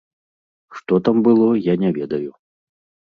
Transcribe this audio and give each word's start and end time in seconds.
Што 0.77 0.97
там 1.07 1.21
было, 1.27 1.49
я 1.71 1.77
не 1.85 1.89
ведаю. 1.99 2.31